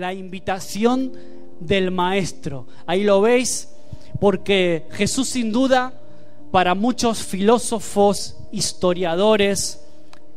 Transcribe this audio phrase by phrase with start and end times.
[0.00, 1.12] la invitación
[1.60, 2.66] del maestro.
[2.86, 3.70] Ahí lo veis,
[4.20, 6.00] porque Jesús sin duda,
[6.50, 9.82] para muchos filósofos, historiadores,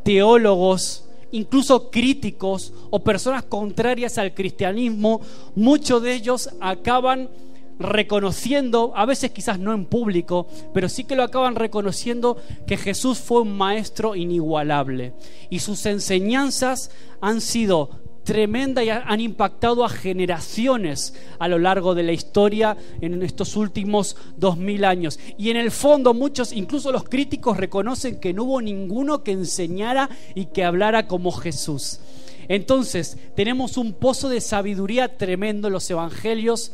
[0.04, 5.22] teólogos, incluso críticos o personas contrarias al cristianismo,
[5.55, 7.30] muchos de ellos acaban
[7.80, 12.38] reconociendo, a veces quizás no en público, pero sí que lo acaban reconociendo
[12.68, 15.13] que Jesús fue un maestro inigualable
[15.49, 17.90] y sus enseñanzas han sido
[18.30, 24.16] tremendas y han impactado a generaciones a lo largo de la historia en estos últimos
[24.38, 25.18] dos mil años.
[25.36, 30.12] Y en el fondo muchos, incluso los críticos, reconocen que no hubo ninguno que enseñara
[30.36, 32.02] y que hablara como Jesús.
[32.48, 36.74] Entonces, tenemos un pozo de sabiduría tremendo en los evangelios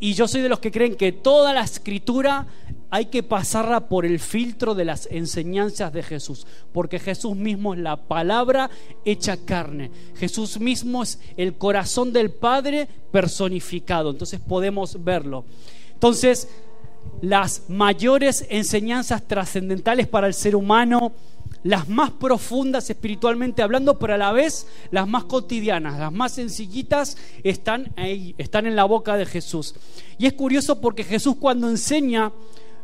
[0.00, 2.46] y yo soy de los que creen que toda la escritura
[2.88, 7.80] hay que pasarla por el filtro de las enseñanzas de Jesús, porque Jesús mismo es
[7.80, 8.70] la palabra
[9.04, 9.90] hecha carne.
[10.16, 15.44] Jesús mismo es el corazón del Padre personificado, entonces podemos verlo.
[15.92, 16.48] Entonces,
[17.20, 21.12] las mayores enseñanzas trascendentales para el ser humano
[21.62, 27.16] las más profundas espiritualmente hablando, pero a la vez las más cotidianas, las más sencillitas,
[27.42, 29.74] están ahí, están en la boca de Jesús.
[30.18, 32.32] Y es curioso porque Jesús cuando enseña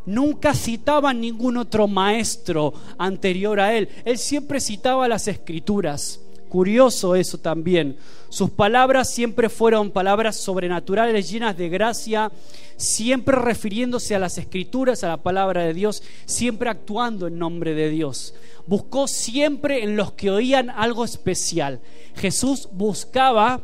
[0.05, 6.21] nunca citaba ningún otro maestro anterior a él, él siempre citaba las escrituras.
[6.57, 7.99] Curioso eso también.
[8.31, 12.33] Sus palabras siempre fueron palabras sobrenaturales, llenas de gracia,
[12.79, 17.91] siempre refiriéndose a las escrituras, a la palabra de Dios, siempre actuando en nombre de
[17.91, 18.33] Dios.
[18.67, 21.83] Buscó siempre en los que oían algo especial.
[22.15, 23.61] Jesús buscaba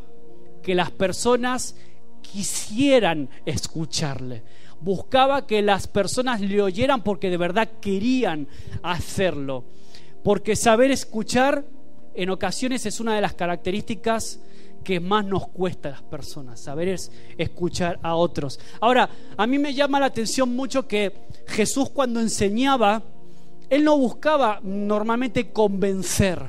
[0.63, 1.77] que las personas
[2.21, 4.43] quisieran escucharle.
[4.83, 8.49] Buscaba que las personas le oyeran porque de verdad querían
[8.83, 9.65] hacerlo.
[10.23, 11.65] Porque saber escuchar
[12.15, 14.41] en ocasiones es una de las características
[14.83, 18.59] que más nos cuesta a las personas, saber es escuchar a otros.
[18.81, 21.13] Ahora, a mí me llama la atención mucho que
[21.47, 23.03] Jesús cuando enseñaba,
[23.71, 26.43] él no buscaba normalmente convencer,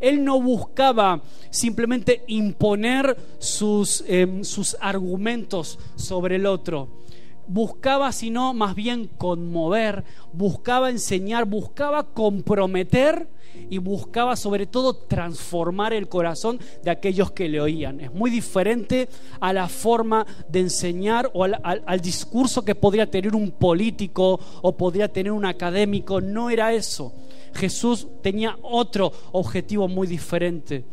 [0.00, 7.02] él no buscaba simplemente imponer sus, em, sus argumentos sobre el otro
[7.46, 13.28] buscaba sino más bien conmover, buscaba enseñar, buscaba comprometer
[13.70, 18.00] y buscaba sobre todo transformar el corazón de aquellos que le oían.
[18.00, 19.08] Es muy diferente
[19.40, 25.08] a la forma de enseñar o al, discurso que podría tener un político o podría
[25.08, 26.20] tener un académico.
[26.20, 27.12] No era eso.
[27.54, 30.84] Jesús tenía otro objetivo muy diferente.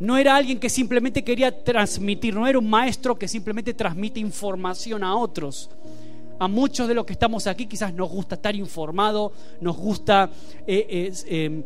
[0.00, 5.04] No era alguien que simplemente quería transmitir, no era un maestro que simplemente transmite información
[5.04, 5.70] a otros.
[6.42, 10.28] A muchos de los que estamos aquí quizás nos gusta estar informado, nos gusta
[10.66, 11.62] eh, em,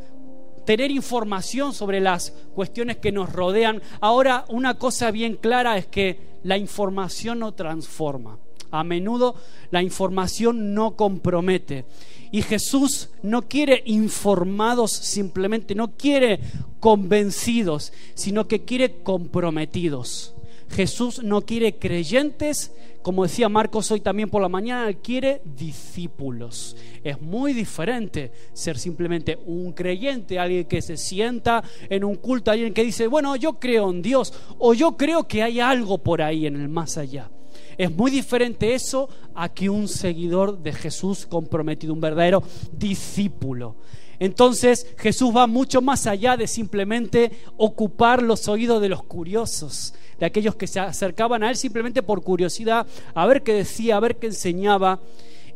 [0.67, 3.81] tener información sobre las cuestiones que nos rodean.
[4.03, 8.39] Ahora, una cosa bien clara es que la información no transforma.
[8.71, 9.37] A menudo
[9.71, 11.87] la información no compromete.
[12.31, 16.39] Y Jesús no quiere informados simplemente, no quiere
[16.81, 20.36] convencidos, sino que quiere comprometidos.
[20.71, 22.73] Jesús no quiere creyentes,
[23.03, 26.77] como decía Marcos hoy también por la mañana, quiere discípulos.
[27.05, 32.75] Es muy diferente ser simplemente un creyente, alguien que se sienta en un culto, alguien
[32.75, 36.47] que dice, bueno, yo creo en Dios o yo creo que hay algo por ahí
[36.47, 37.31] en el más allá.
[37.79, 43.77] Es muy diferente eso a que un seguidor de Jesús comprometido, un verdadero discípulo.
[44.19, 50.27] Entonces Jesús va mucho más allá de simplemente ocupar los oídos de los curiosos, de
[50.27, 54.17] aquellos que se acercaban a Él simplemente por curiosidad, a ver qué decía, a ver
[54.17, 55.01] qué enseñaba.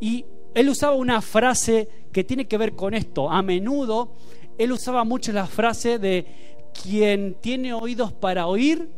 [0.00, 3.30] Y Él usaba una frase que tiene que ver con esto.
[3.30, 4.12] A menudo
[4.58, 6.26] Él usaba mucho la frase de
[6.82, 8.88] quien tiene oídos para oír,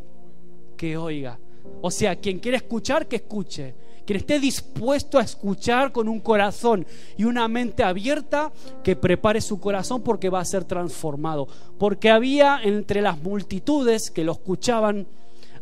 [0.77, 1.39] que oiga.
[1.81, 3.75] O sea, quien quiere escuchar, que escuche.
[4.05, 6.85] Quien esté dispuesto a escuchar con un corazón
[7.17, 8.53] y una mente abierta,
[8.83, 11.47] que prepare su corazón porque va a ser transformado.
[11.79, 15.07] Porque había entre las multitudes que lo escuchaban,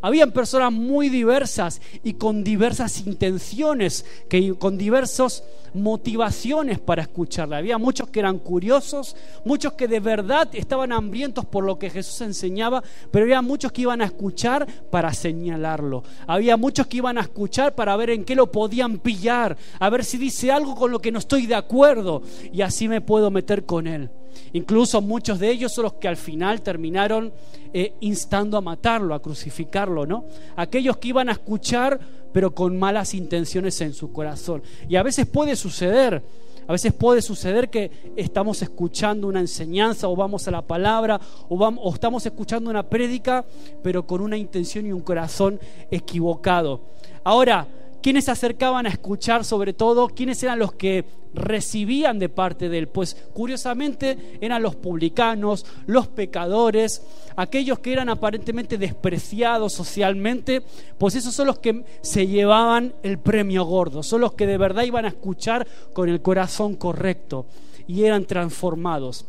[0.01, 5.43] habían personas muy diversas y con diversas intenciones, que, con diversas
[5.73, 7.57] motivaciones para escucharla.
[7.57, 9.15] Había muchos que eran curiosos,
[9.45, 13.83] muchos que de verdad estaban hambrientos por lo que Jesús enseñaba, pero había muchos que
[13.83, 16.03] iban a escuchar para señalarlo.
[16.27, 20.03] Había muchos que iban a escuchar para ver en qué lo podían pillar, a ver
[20.03, 22.21] si dice algo con lo que no estoy de acuerdo
[22.51, 24.09] y así me puedo meter con él.
[24.53, 27.31] Incluso muchos de ellos son los que al final terminaron
[27.73, 30.25] eh, instando a matarlo, a crucificarlo, ¿no?
[30.55, 31.99] Aquellos que iban a escuchar,
[32.33, 34.61] pero con malas intenciones en su corazón.
[34.89, 36.21] Y a veces puede suceder
[36.67, 41.57] A veces puede suceder que estamos escuchando una enseñanza o vamos a la palabra o,
[41.57, 43.43] vamos, o estamos escuchando una prédica,
[43.81, 45.59] pero con una intención y un corazón
[45.89, 46.79] equivocado.
[47.23, 47.67] Ahora,
[48.01, 50.07] ¿quiénes se acercaban a escuchar sobre todo?
[50.07, 52.87] ¿Quiénes eran los que recibían de parte de él?
[52.87, 57.03] Pues curiosamente eran los publicanos, los pecadores,
[57.35, 60.61] aquellos que eran aparentemente despreciados socialmente,
[60.97, 64.83] pues esos son los que se llevaban el premio gordo, son los que de verdad
[64.83, 67.45] iban a escuchar con el corazón correcto
[67.87, 69.25] y eran transformados.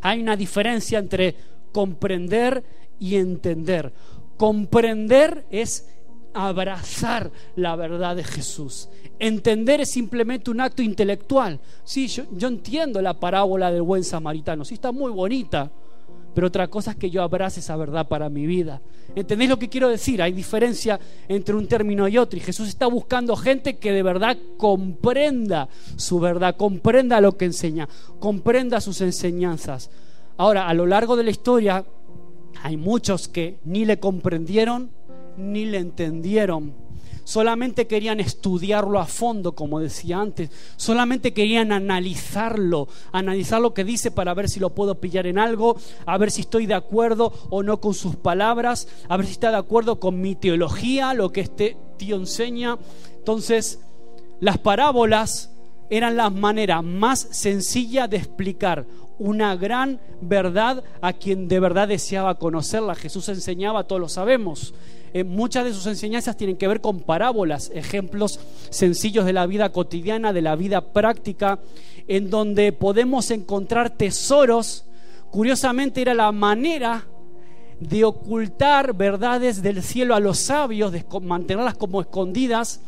[0.00, 1.34] Hay una diferencia entre
[1.72, 2.62] comprender
[2.98, 3.92] y entender.
[4.36, 5.88] Comprender es
[6.36, 8.88] abrazar la verdad de Jesús.
[9.18, 11.58] Entender es simplemente un acto intelectual.
[11.84, 15.70] Sí, yo, entiendo la parábola del buen samaritano, sí está muy bonita,
[16.34, 18.82] pero otra cosa es que yo abrace esa verdad para mi vida.
[19.14, 20.20] ¿Entendéis lo que quiero decir?
[20.20, 22.36] Hay diferencia entre un término y otro.
[22.36, 27.88] Y Jesús está buscando gente que de verdad comprenda su verdad, comprenda lo que enseña,
[28.20, 29.90] comprenda sus enseñanzas.
[30.36, 31.86] Ahora, a lo largo de la historia,
[32.62, 34.90] hay muchos que ni le comprendieron
[35.38, 36.86] ni le entendieron.
[37.26, 40.48] Solamente querían estudiarlo a fondo, como decía antes.
[40.76, 45.76] Solamente querían analizarlo, analizar lo que dice para ver si lo puedo pillar en algo,
[46.06, 49.50] a ver si estoy de acuerdo o no con sus palabras, a ver si está
[49.50, 52.78] de acuerdo con mi teología, lo que este tío enseña.
[53.18, 53.80] Entonces,
[54.38, 55.50] las parábolas
[55.90, 58.86] eran la manera más sencilla de explicar
[59.18, 62.94] una gran verdad a quien de verdad deseaba conocerla.
[62.94, 64.74] Jesús enseñaba, todos lo sabemos.
[65.12, 68.40] Eh, muchas de sus enseñanzas tienen que ver con parábolas, ejemplos
[68.70, 71.60] sencillos de la vida cotidiana, de la vida práctica,
[72.06, 74.84] en donde podemos encontrar tesoros.
[75.30, 77.06] Curiosamente era la manera
[77.80, 82.80] de ocultar verdades del cielo a los sabios, de mantenerlas como escondidas,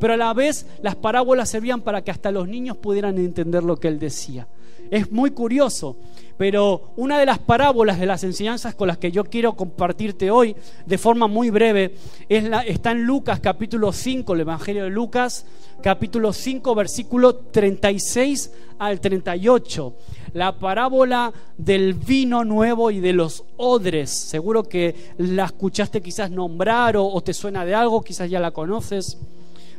[0.00, 3.76] pero a la vez las parábolas servían para que hasta los niños pudieran entender lo
[3.76, 4.46] que él decía.
[4.90, 5.96] Es muy curioso,
[6.36, 10.54] pero una de las parábolas de las enseñanzas con las que yo quiero compartirte hoy
[10.84, 11.94] de forma muy breve
[12.28, 15.46] es la, está en Lucas capítulo 5, el Evangelio de Lucas
[15.82, 19.94] capítulo 5 versículo 36 al 38.
[20.34, 24.10] La parábola del vino nuevo y de los odres.
[24.10, 29.18] Seguro que la escuchaste quizás nombrar o te suena de algo, quizás ya la conoces.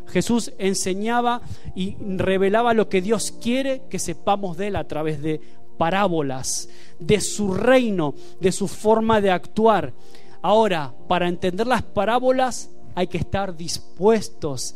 [0.10, 1.42] Jesús enseñaba
[1.76, 5.42] y revelaba lo que Dios quiere que sepamos de Él a través de
[5.78, 6.70] parábolas,
[7.00, 9.94] de su reino, de su forma de actuar.
[10.42, 14.76] Ahora, para entender las parábolas hay que estar dispuestos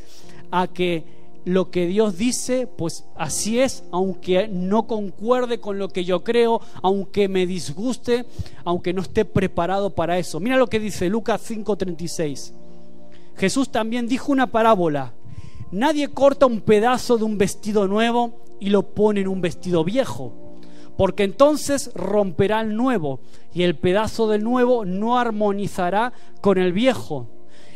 [0.51, 6.05] a que lo que Dios dice, pues así es, aunque no concuerde con lo que
[6.05, 8.25] yo creo, aunque me disguste,
[8.63, 10.39] aunque no esté preparado para eso.
[10.39, 12.53] Mira lo que dice Lucas 5:36.
[13.37, 15.13] Jesús también dijo una parábola
[15.71, 20.57] Nadie corta un pedazo de un vestido nuevo y lo pone en un vestido viejo,
[20.97, 23.21] porque entonces romperá el nuevo
[23.53, 27.29] y el pedazo del nuevo no armonizará con el viejo.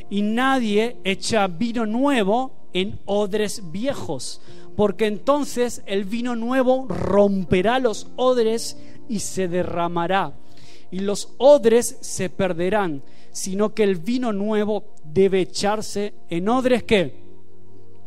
[0.09, 4.41] Y nadie echa vino nuevo en odres viejos,
[4.75, 8.77] porque entonces el vino nuevo romperá los odres
[9.07, 10.33] y se derramará,
[10.91, 17.24] y los odres se perderán, sino que el vino nuevo debe echarse en odres que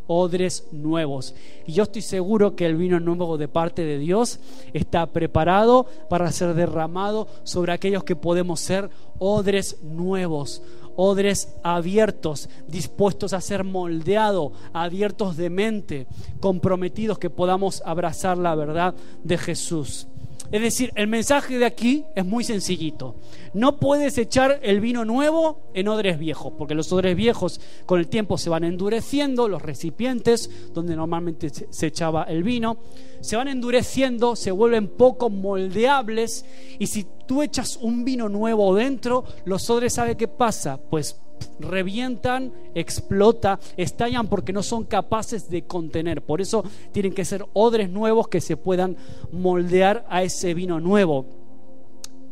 [0.08, 1.36] odres nuevos.
[1.66, 4.40] Y yo estoy seguro que el vino nuevo de parte de Dios
[4.72, 10.62] está preparado para ser derramado sobre aquellos que podemos ser odres nuevos,
[10.96, 16.06] odres abiertos, dispuestos a ser moldeados, abiertos de mente,
[16.40, 20.08] comprometidos que podamos abrazar la verdad de Jesús.
[20.50, 23.16] Es decir, el mensaje de aquí es muy sencillito.
[23.52, 28.08] No puedes echar el vino nuevo en odres viejos, porque los odres viejos con el
[28.08, 32.78] tiempo se van endureciendo, los recipientes donde normalmente se echaba el vino,
[33.20, 36.46] se van endureciendo, se vuelven poco moldeables
[36.78, 40.78] y si tú echas un vino nuevo dentro, los odres, ¿sabe qué pasa?
[40.78, 41.20] Pues
[41.60, 46.22] revientan, explota, estallan porque no son capaces de contener.
[46.22, 48.96] Por eso tienen que ser odres nuevos que se puedan
[49.32, 51.26] moldear a ese vino nuevo.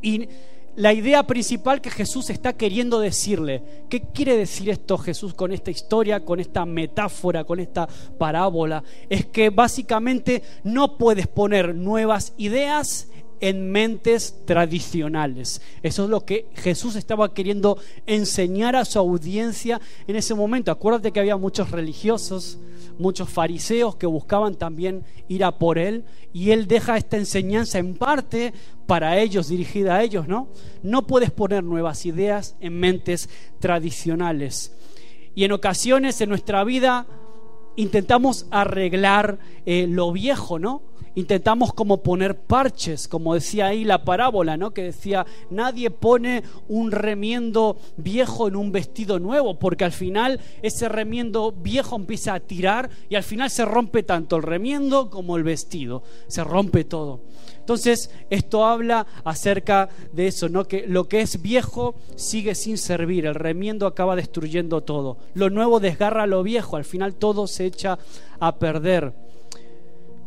[0.03, 0.29] Y
[0.77, 5.71] la idea principal que Jesús está queriendo decirle, ¿qué quiere decir esto Jesús con esta
[5.71, 8.85] historia, con esta metáfora, con esta parábola?
[9.09, 13.09] Es que básicamente no puedes poner nuevas ideas
[13.41, 15.61] en mentes tradicionales.
[15.83, 20.71] Eso es lo que Jesús estaba queriendo enseñar a su audiencia en ese momento.
[20.71, 22.59] Acuérdate que había muchos religiosos,
[22.99, 27.95] muchos fariseos que buscaban también ir a por él y él deja esta enseñanza en
[27.95, 28.53] parte
[28.87, 30.49] para ellos, dirigida a ellos, ¿no?
[30.83, 33.29] No puedes poner nuevas ideas en mentes
[33.59, 34.73] tradicionales.
[35.35, 37.07] Y en ocasiones en nuestra vida
[37.77, 40.83] intentamos arreglar eh, lo viejo, ¿no?
[41.17, 44.73] Intentamos como poner parches, como decía ahí la parábola, ¿no?
[44.73, 50.89] Que decía, nadie pone un remiendo viejo en un vestido nuevo, porque al final ese
[50.89, 55.43] remiendo viejo empieza a tirar y al final se rompe tanto el remiendo como el
[55.43, 57.23] vestido, se rompe todo.
[57.59, 60.69] Entonces, esto habla acerca de eso, ¿no?
[60.69, 65.17] Que lo que es viejo sigue sin servir, el remiendo acaba destruyendo todo.
[65.35, 67.99] Lo nuevo desgarra lo viejo, al final todo se echa
[68.39, 69.26] a perder.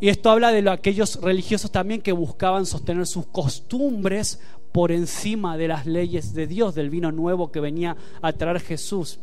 [0.01, 4.39] Y esto habla de aquellos religiosos también que buscaban sostener sus costumbres
[4.71, 9.19] por encima de las leyes de Dios, del vino nuevo que venía a traer Jesús.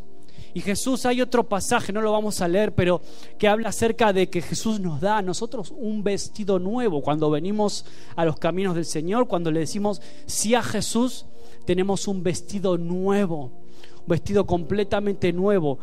[0.52, 3.00] Y Jesús, hay otro pasaje, no lo vamos a leer, pero
[3.38, 7.85] que habla acerca de que Jesús nos da a nosotros un vestido nuevo cuando venimos
[8.14, 11.26] a los caminos del Señor, cuando le decimos sí a Jesús,
[11.66, 13.52] tenemos un vestido nuevo,
[14.00, 15.78] un vestido completamente nuevo,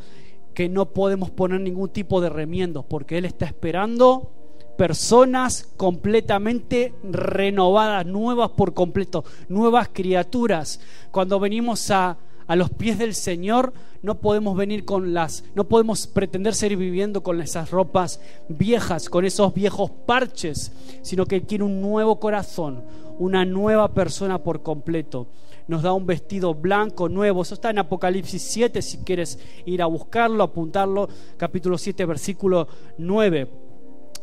[0.54, 4.43] que no podemos poner ningún tipo de remiendos, porque Él está esperando
[4.78, 10.80] personas completamente renovadas, nuevas por completo, nuevas criaturas.
[11.12, 16.08] Cuando venimos a, a, los pies del Señor, no podemos venir con las, no podemos
[16.08, 21.82] pretender seguir viviendo con esas ropas viejas, con esos viejos parches, sino que quiere un
[21.82, 22.84] nuevo corazón,
[23.20, 25.28] una nueva persona por completo.
[25.66, 27.42] Nos da un vestido blanco nuevo.
[27.42, 33.73] Eso está en Apocalipsis 7, si quieres ir a buscarlo, apuntarlo, capítulo 7, versículo 9.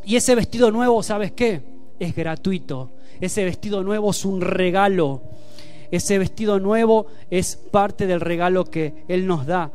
[0.05, 1.63] Y ese vestido nuevo, ¿sabes qué?
[1.99, 2.93] Es gratuito.
[3.21, 5.23] Ese vestido nuevo es un regalo.
[5.91, 9.73] Ese vestido nuevo es parte del regalo que Él nos da.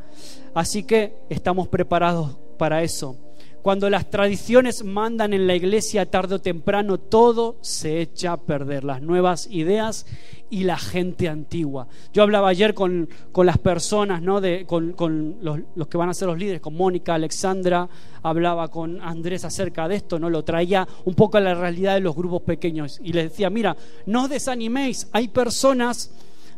[0.53, 3.17] Así que estamos preparados para eso.
[3.65, 8.83] Cuando las tradiciones mandan en la iglesia tarde o temprano, todo se echa a perder,
[8.83, 10.05] las nuevas ideas
[10.51, 11.87] y la gente antigua.
[12.13, 14.39] Yo hablaba ayer con, las personas, ¿no?
[14.39, 14.93] de, con,
[15.41, 17.89] los, los, que van a ser los líderes, con Mónica, Alexandra,
[18.21, 20.29] hablaba con Andrés acerca de esto, ¿no?
[20.29, 23.75] lo traía un poco a la realidad de los grupos pequeños y les decía, mira,
[24.05, 26.11] no os desaniméis, hay personas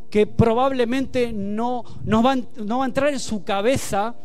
[0.09, 4.15] que probablemente no, no, van, no va a entrar en su cabeza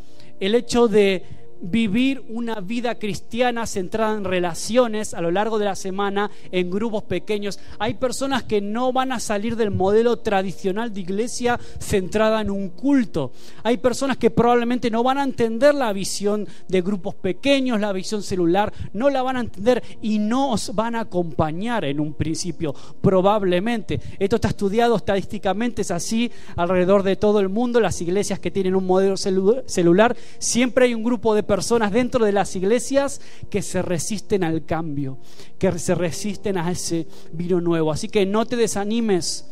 [0.41, 5.77] el hecho de vivir una vida cristiana centrada en relaciones a lo largo de la
[5.77, 7.61] semana en grupos pequeños.
[7.79, 12.69] Hay personas que no van a salir del modelo tradicional de iglesia centrada en un
[12.71, 13.33] culto.
[13.63, 18.23] Hay personas que probablemente no van a entender la visión de grupos pequeños, la visión
[18.23, 22.75] celular, no la van a entender y no os van a acompañar en un principio,
[23.01, 24.01] probablemente.
[24.19, 27.81] Esto está estudiado estadísticamente, es así alrededor de todo el mundo.
[27.81, 31.52] Las iglesias que tienen un modelo celular, siempre hay un grupo de personas
[31.91, 35.19] dentro de las iglesias que se resisten al cambio,
[35.59, 37.93] que se resisten a ese vino nuevo.
[37.93, 39.49] Así que no te desanimes.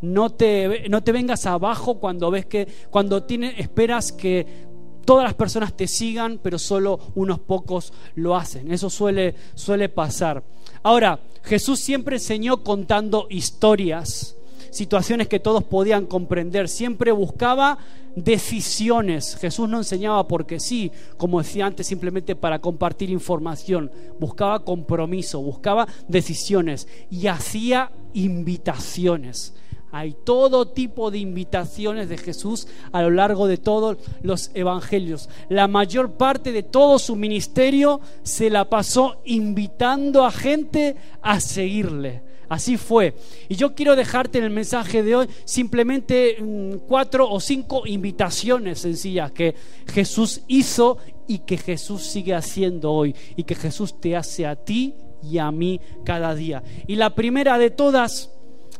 [0.00, 4.66] No te, no te vengas abajo cuando ves que, cuando tiene, esperas que
[5.04, 8.72] todas las personas te sigan, pero solo unos pocos lo hacen.
[8.72, 10.42] Eso suele, suele pasar.
[10.82, 14.36] Ahora, Jesús siempre enseñó contando historias
[14.72, 16.68] situaciones que todos podían comprender.
[16.68, 17.78] Siempre buscaba
[18.16, 19.36] decisiones.
[19.36, 23.92] Jesús no enseñaba porque sí, como decía antes, simplemente para compartir información.
[24.18, 29.54] Buscaba compromiso, buscaba decisiones y hacía invitaciones.
[29.94, 35.28] Hay todo tipo de invitaciones de Jesús a lo largo de todos los evangelios.
[35.50, 42.31] La mayor parte de todo su ministerio se la pasó invitando a gente a seguirle
[42.52, 43.14] Así fue.
[43.48, 48.80] Y yo quiero dejarte en el mensaje de hoy simplemente mm, cuatro o cinco invitaciones
[48.80, 49.54] sencillas que
[49.86, 54.94] Jesús hizo y que Jesús sigue haciendo hoy y que Jesús te hace a ti
[55.22, 56.62] y a mí cada día.
[56.86, 58.30] Y la primera de todas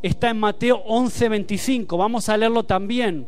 [0.03, 1.97] está en Mateo 11:25.
[1.97, 3.27] Vamos a leerlo también.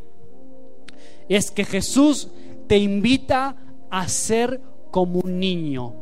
[1.28, 2.28] Es que Jesús
[2.68, 3.56] te invita
[3.90, 4.62] a ser
[4.92, 5.96] como un niño.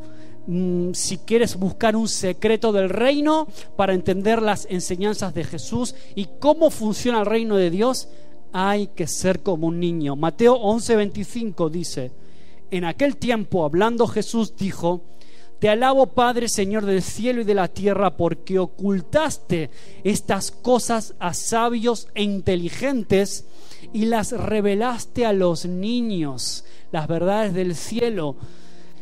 [0.45, 3.47] Mm, si quieres buscar un secreto del reino
[3.77, 8.09] para entender las enseñanzas de Jesús y cómo funciona el reino de Dios,
[8.51, 10.15] hay que ser como un niño.
[10.15, 12.11] Mateo 11:25 dice,
[12.71, 15.01] en aquel tiempo hablando Jesús dijo,
[15.59, 19.69] te alabo Padre Señor del cielo y de la tierra porque ocultaste
[20.03, 23.45] estas cosas a sabios e inteligentes
[23.93, 28.35] y las revelaste a los niños, las verdades del cielo.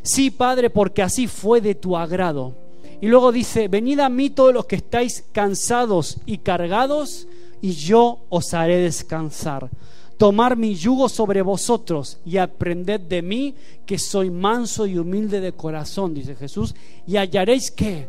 [0.03, 2.55] Sí, Padre, porque así fue de tu agrado.
[3.01, 7.27] Y luego dice, venid a mí todos los que estáis cansados y cargados,
[7.62, 9.70] y yo os haré descansar.
[10.17, 13.55] Tomar mi yugo sobre vosotros y aprended de mí,
[13.88, 16.75] que soy manso y humilde de corazón, dice Jesús,
[17.08, 18.08] y hallaréis que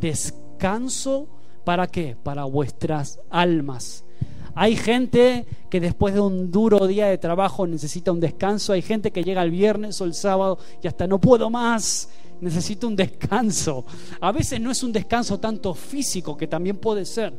[0.00, 1.28] descanso
[1.64, 2.16] para qué?
[2.20, 4.04] Para vuestras almas.
[4.54, 8.72] Hay gente que después de un duro día de trabajo necesita un descanso.
[8.72, 12.08] Hay gente que llega el viernes o el sábado y hasta no puedo más.
[12.40, 13.84] Necesito un descanso.
[14.20, 17.32] A veces no es un descanso tanto físico, que también puede ser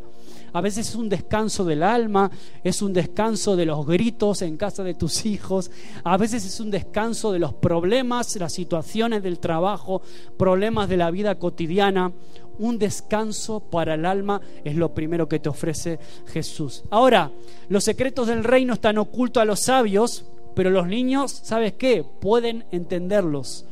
[0.54, 2.30] a veces es un descanso del alma,
[2.64, 5.72] es un descanso de los gritos en casa de tus hijos,
[6.04, 10.04] a veces es un descanso de los problemas, las situaciones del trabajo,
[10.38, 12.12] problemas de la vida cotidiana.
[12.60, 16.84] Un descanso para el alma es lo primero que te ofrece Jesús.
[16.90, 17.32] Ahora,
[17.70, 22.04] los secretos del reino están ocultos a los sabios, pero los niños, ¿sabes qué?
[22.04, 23.66] Pueden entenderlos.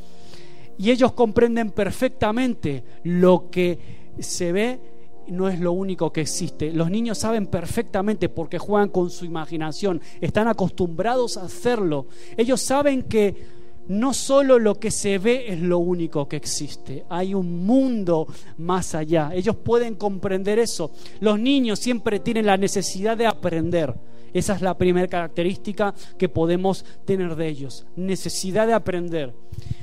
[0.78, 3.78] Y ellos comprenden perfectamente lo que
[4.18, 4.80] se ve
[5.28, 6.72] no es lo único que existe.
[6.72, 12.06] Los niños saben perfectamente porque juegan con su imaginación, están acostumbrados a hacerlo.
[12.36, 17.34] Ellos saben que no solo lo que se ve es lo único que existe, hay
[17.34, 18.26] un mundo
[18.58, 19.30] más allá.
[19.34, 20.92] Ellos pueden comprender eso.
[21.20, 23.94] Los niños siempre tienen la necesidad de aprender.
[24.32, 29.34] Esa es la primera característica que podemos tener de ellos, necesidad de aprender.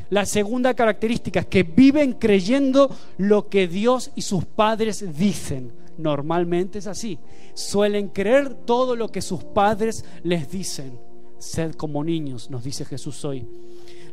[0.09, 5.71] La segunda característica es que viven creyendo lo que Dios y sus padres dicen.
[5.99, 7.19] Normalmente es así.
[7.53, 10.99] Suelen creer todo lo que sus padres les dicen.
[11.37, 13.47] Sed como niños, nos dice Jesús hoy.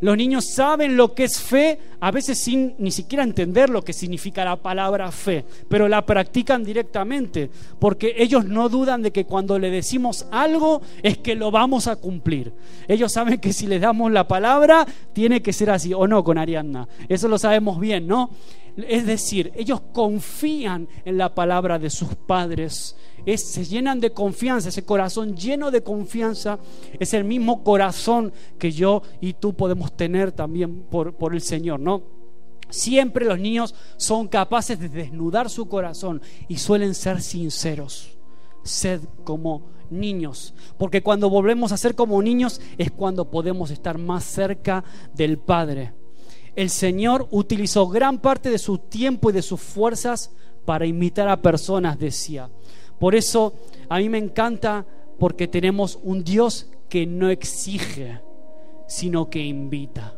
[0.00, 3.92] Los niños saben lo que es fe, a veces sin ni siquiera entender lo que
[3.92, 9.58] significa la palabra fe, pero la practican directamente, porque ellos no dudan de que cuando
[9.58, 12.52] le decimos algo es que lo vamos a cumplir.
[12.88, 16.38] Ellos saben que si les damos la palabra, tiene que ser así, o no con
[16.38, 16.88] Ariadna.
[17.08, 18.30] Eso lo sabemos bien, ¿no?
[18.76, 22.96] Es decir, ellos confían en la palabra de sus padres
[23.34, 26.60] se llenan de confianza, ese corazón lleno de confianza
[27.00, 31.80] es el mismo corazón que yo y tú podemos tener también por, por el Señor,
[31.80, 32.02] ¿no?
[32.68, 38.16] Siempre los niños son capaces de desnudar su corazón y suelen ser sinceros.
[38.62, 44.24] Sed como niños, porque cuando volvemos a ser como niños es cuando podemos estar más
[44.24, 45.94] cerca del Padre.
[46.56, 50.30] El Señor utilizó gran parte de su tiempo y de sus fuerzas
[50.64, 52.50] para invitar a personas, decía.
[52.98, 53.54] Por eso
[53.90, 54.86] a mí me encanta
[55.18, 58.20] porque tenemos un Dios que no exige,
[58.88, 60.14] sino que invita.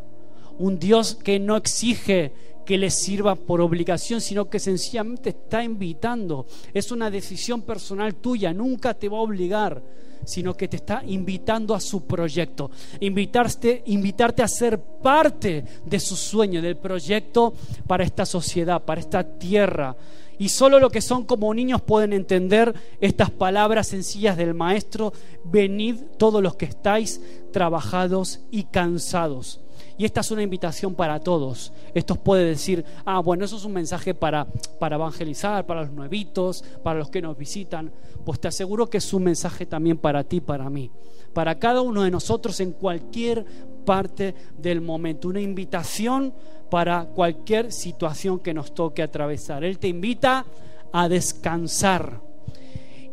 [0.59, 2.33] Un Dios que no exige
[2.65, 6.47] que le sirva por obligación, sino que sencillamente está invitando.
[6.75, 9.83] Es una decisión personal tuya, nunca te va a obligar,
[10.25, 12.71] sino que te está invitando a su proyecto.
[13.01, 17.55] Invitarte, invitarte a ser parte de su sueño, del proyecto
[17.87, 19.97] para esta sociedad, para esta tierra
[20.39, 25.13] y solo los que son como niños pueden entender estas palabras sencillas del Maestro,
[25.45, 27.21] venid todos los que estáis
[27.53, 29.61] trabajados y cansados.
[29.99, 31.73] Y esta es una invitación para todos.
[31.93, 34.47] Esto puede decir, ah, bueno, eso es un mensaje para,
[34.79, 37.91] para evangelizar, para los nuevitos, para los que nos visitan.
[38.25, 40.93] Pues te aseguro que es un mensaje también para ti, para mí,
[41.35, 43.45] para cada uno de nosotros en cualquier
[43.85, 45.29] parte del momento.
[45.29, 46.33] Una invitación
[46.71, 49.65] para cualquier situación que nos toque atravesar.
[49.65, 50.47] Él te invita
[50.93, 52.21] a descansar.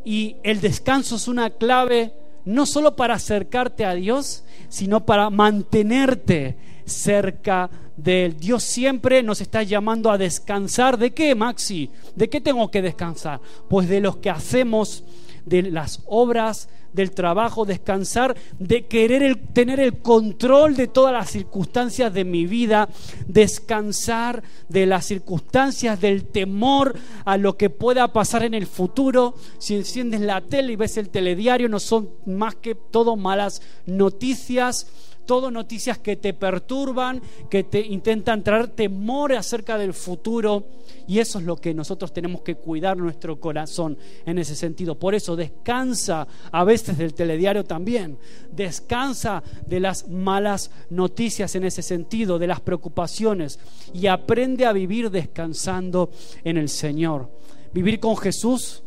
[0.03, 2.13] Y el descanso es una clave
[2.45, 8.37] no solo para acercarte a Dios, sino para mantenerte cerca de Él.
[8.37, 10.97] Dios siempre nos está llamando a descansar.
[10.97, 11.89] ¿De qué, Maxi?
[12.15, 13.41] ¿De qué tengo que descansar?
[13.69, 15.03] Pues de los que hacemos,
[15.45, 22.13] de las obras, del trabajo, descansar, de querer tener el control de todas las circunstancias
[22.13, 22.87] de mi vida,
[23.27, 26.95] descansar de las circunstancias del temor
[27.25, 29.35] a lo que pueda pasar en el futuro.
[29.59, 34.87] Si enciendes la tele y ves el telediario, no son más que todo malas noticias
[35.25, 40.67] todo noticias que te perturban, que te intentan traer temor acerca del futuro.
[41.07, 44.97] Y eso es lo que nosotros tenemos que cuidar nuestro corazón en ese sentido.
[44.97, 48.17] Por eso descansa a veces del telediario también.
[48.51, 53.59] Descansa de las malas noticias en ese sentido, de las preocupaciones.
[53.93, 56.09] Y aprende a vivir descansando
[56.43, 57.29] en el Señor.
[57.73, 58.83] Vivir con Jesús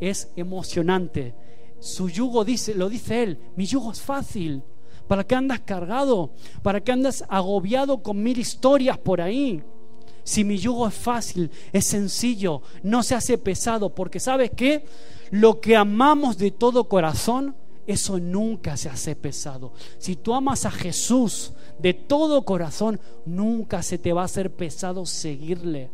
[0.00, 1.34] es emocionante.
[1.78, 4.62] Su yugo dice, lo dice él, mi yugo es fácil.
[5.10, 6.30] ¿Para qué andas cargado?
[6.62, 9.60] ¿Para qué andas agobiado con mil historias por ahí?
[10.22, 14.84] Si mi yugo es fácil, es sencillo, no se hace pesado, porque sabes qué?
[15.32, 17.56] Lo que amamos de todo corazón,
[17.88, 19.72] eso nunca se hace pesado.
[19.98, 25.06] Si tú amas a Jesús de todo corazón, nunca se te va a hacer pesado
[25.06, 25.90] seguirle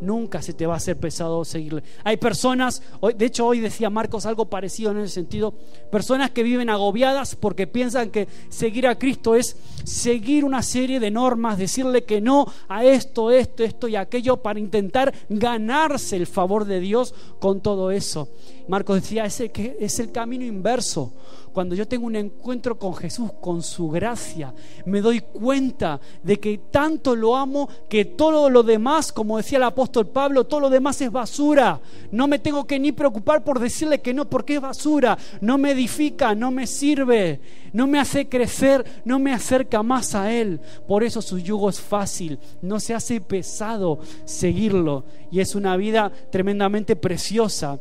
[0.00, 1.82] nunca se te va a hacer pesado seguirle.
[2.04, 2.82] Hay personas,
[3.16, 5.52] de hecho hoy decía Marcos algo parecido en ese sentido,
[5.90, 11.10] personas que viven agobiadas porque piensan que seguir a Cristo es seguir una serie de
[11.10, 16.64] normas, decirle que no a esto, esto, esto y aquello para intentar ganarse el favor
[16.64, 18.28] de Dios con todo eso.
[18.70, 21.12] Marcos decía, es el, que, es el camino inverso.
[21.52, 24.54] Cuando yo tengo un encuentro con Jesús, con su gracia,
[24.86, 29.64] me doy cuenta de que tanto lo amo que todo lo demás, como decía el
[29.64, 31.80] apóstol Pablo, todo lo demás es basura.
[32.12, 35.18] No me tengo que ni preocupar por decirle que no, porque es basura.
[35.40, 37.40] No me edifica, no me sirve,
[37.72, 40.60] no me hace crecer, no me acerca más a Él.
[40.86, 45.06] Por eso su yugo es fácil, no se hace pesado seguirlo.
[45.32, 47.80] Y es una vida tremendamente preciosa.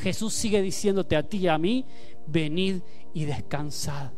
[0.00, 1.84] Jesús sigue diciéndote a ti y a mí,
[2.26, 2.76] venid
[3.14, 4.12] y descansad.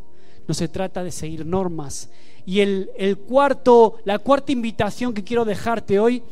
[0.47, 2.11] No se trata de seguir normas.
[2.45, 6.23] Y el, cuarto, la cuarta invitación que quiero dejarte hoy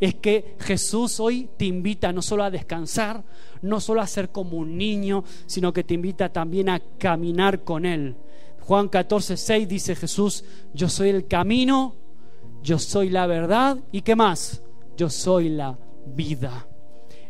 [0.00, 3.22] es que Jesús hoy te invita no solo a descansar,
[3.62, 7.84] no solo a ser como un niño, sino que te invita también a caminar con
[7.84, 8.16] Él.
[8.60, 11.96] Juan 14, 6 dice Jesús, yo soy el camino,
[12.62, 14.62] yo soy la verdad y qué más,
[14.96, 16.66] yo soy la vida.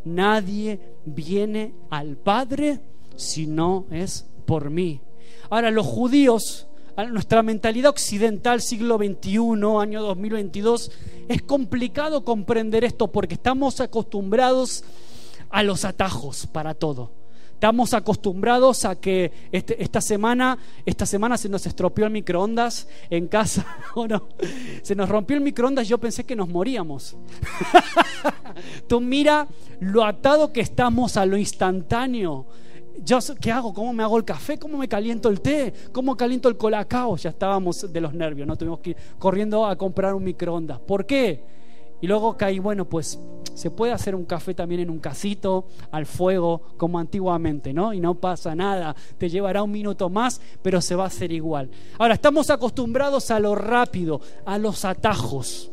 [0.05, 2.81] Nadie viene al Padre
[3.17, 5.01] si no es por mí.
[5.49, 6.67] Ahora, los judíos,
[7.11, 9.39] nuestra mentalidad occidental, siglo XXI,
[9.81, 10.91] año 2022,
[11.29, 14.85] es complicado comprender esto porque estamos acostumbrados
[15.51, 17.20] a los atajos para todo.
[17.61, 23.29] Estamos acostumbrados a que este, esta semana, esta semana se nos estropeó el microondas en
[23.29, 24.29] casa, ¿o no?
[24.81, 27.19] Se nos rompió el microondas, yo pensé que nos moríamos.
[28.89, 29.47] Tú mira
[29.79, 32.47] lo atado que estamos a lo instantáneo.
[33.05, 33.75] Yo, ¿Qué hago?
[33.75, 34.59] ¿Cómo me hago el café?
[34.59, 35.75] ¿Cómo me caliento el té?
[35.93, 37.19] ¿Cómo caliento el colacao?
[37.19, 38.57] Ya estábamos de los nervios, ¿no?
[38.57, 40.79] Tuvimos que ir corriendo a comprar un microondas.
[40.79, 41.60] ¿Por qué?
[42.01, 43.19] Y luego caí, bueno, pues
[43.55, 47.93] se puede hacer un café también en un casito, al fuego, como antiguamente, ¿no?
[47.93, 51.71] Y no pasa nada, te llevará un minuto más, pero se va a hacer igual.
[51.99, 55.71] Ahora, estamos acostumbrados a lo rápido, a los atajos,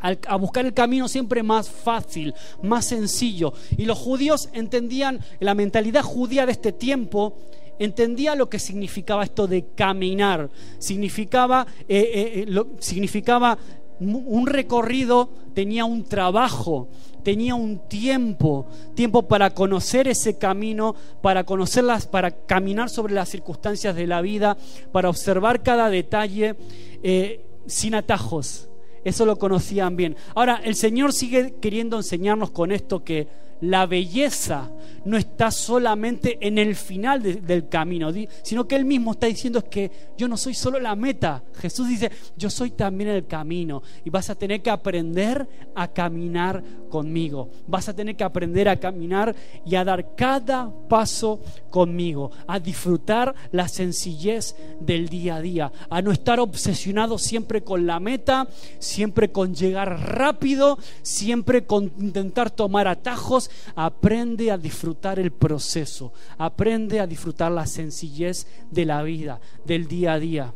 [0.00, 3.52] a buscar el camino siempre más fácil, más sencillo.
[3.76, 7.36] Y los judíos entendían, la mentalidad judía de este tiempo,
[7.78, 13.58] entendía lo que significaba esto de caminar, significaba, eh, eh, eh, significaba
[14.00, 16.88] un recorrido, tenía un trabajo,
[17.22, 23.96] tenía un tiempo, tiempo para conocer ese camino, para conocerlas, para caminar sobre las circunstancias
[23.96, 24.56] de la vida,
[24.92, 26.56] para observar cada detalle
[27.02, 28.68] eh, sin atajos.
[29.04, 30.16] Eso lo conocían bien.
[30.34, 33.28] Ahora, el Señor sigue queriendo enseñarnos con esto que
[33.60, 34.70] la belleza
[35.04, 38.10] no está solamente en el final del camino,
[38.42, 41.42] sino que Él mismo está diciendo es que yo no soy solo la meta.
[41.54, 46.62] Jesús dice, yo soy también el camino y vas a tener que aprender a caminar
[46.90, 47.50] conmigo.
[47.66, 51.40] Vas a tener que aprender a caminar y a dar cada paso
[51.70, 57.86] conmigo, a disfrutar la sencillez del día a día, a no estar obsesionado siempre con
[57.86, 65.32] la meta, siempre con llegar rápido, siempre con intentar tomar atajos aprende a disfrutar el
[65.32, 70.54] proceso, aprende a disfrutar la sencillez de la vida, del día a día.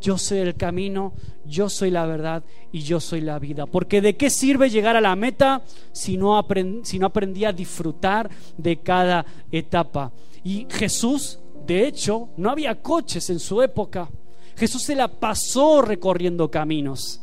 [0.00, 1.12] Yo soy el camino,
[1.44, 3.66] yo soy la verdad y yo soy la vida.
[3.66, 6.44] Porque de qué sirve llegar a la meta si no,
[6.82, 10.12] si no aprendí a disfrutar de cada etapa.
[10.42, 14.10] Y Jesús, de hecho, no había coches en su época.
[14.56, 17.20] Jesús se la pasó recorriendo caminos.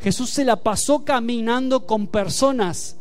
[0.00, 2.96] Jesús se la pasó caminando con personas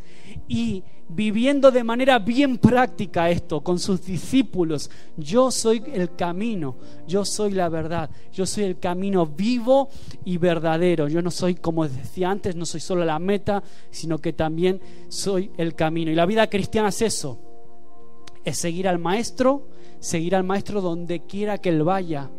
[0.48, 4.90] y viviendo de manera bien práctica esto con sus discípulos.
[5.18, 9.90] Yo soy el camino, yo soy la verdad, yo soy el camino vivo
[10.24, 11.08] y verdadero.
[11.08, 15.52] Yo no soy, como decía antes, no soy solo la meta, sino que también soy
[15.58, 16.12] el camino.
[16.12, 17.40] Y la vida cristiana es eso,
[18.46, 19.68] es seguir al maestro,
[20.00, 22.30] seguir al maestro donde quiera que él vaya.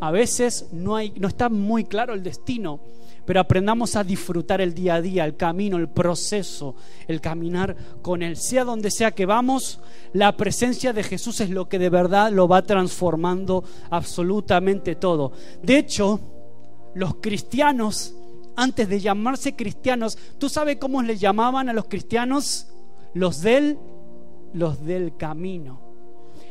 [0.00, 2.80] A veces no, no está muy claro el destino
[3.24, 6.74] pero aprendamos a disfrutar el día a día, el camino, el proceso,
[7.06, 8.36] el caminar con Él.
[8.36, 9.80] Sea donde sea que vamos,
[10.12, 15.32] la presencia de Jesús es lo que de verdad lo va transformando absolutamente todo.
[15.62, 16.20] De hecho,
[16.94, 18.14] los cristianos,
[18.56, 22.68] antes de llamarse cristianos, ¿tú sabes cómo les llamaban a los cristianos?
[23.14, 23.78] Los del,
[24.52, 25.80] los del camino.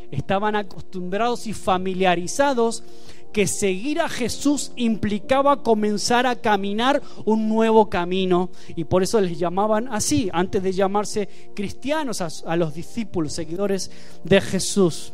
[0.10, 2.84] Estaban acostumbrados y familiarizados
[3.32, 9.38] que seguir a Jesús implicaba comenzar a caminar un nuevo camino y por eso les
[9.39, 13.91] llamaban así, antes de llamarse cristianos a, los discípulos, seguidores
[14.24, 15.13] de Jesús.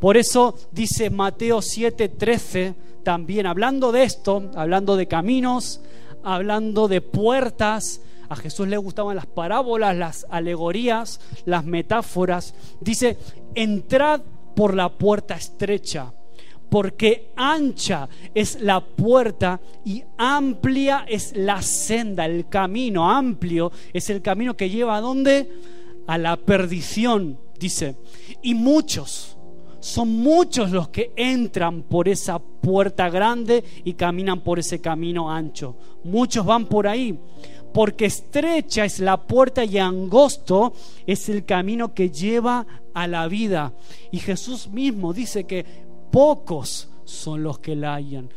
[0.00, 5.80] Por eso dice Mateo 7:13 también, hablando de esto, hablando de caminos,
[6.22, 12.54] hablando de puertas, a Jesús le gustaban las parábolas, las alegorías, las metáforas.
[12.80, 13.18] Dice,
[13.54, 14.22] entrad
[14.56, 16.14] por la puerta estrecha
[16.68, 24.22] porque ancha es la puerta y amplia es la senda, el camino amplio es el
[24.22, 25.50] camino que lleva a dónde?
[26.06, 27.38] A la perdición.
[27.58, 27.96] dice,
[28.42, 29.34] y muchos,
[29.84, 35.76] son muchos los que entran por esa puerta grande y caminan por ese camino ancho.
[36.04, 37.18] Muchos van por ahí,
[37.74, 40.72] porque estrecha es la puerta y angosto
[41.06, 43.74] es el camino que lleva a la vida.
[44.10, 45.83] Y Jesús mismo dice que
[46.14, 48.30] pocos son los que la hallan.